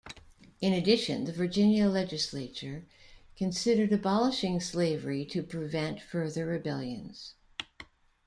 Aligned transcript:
In 0.61 0.73
addition, 0.73 1.25
the 1.25 1.31
Virginia 1.31 1.87
legislature 1.87 2.87
considered 3.35 3.93
abolishing 3.93 4.59
slavery 4.59 5.23
to 5.25 5.43
prevent 5.43 6.01
further 6.01 6.47
rebellions. 6.47 7.35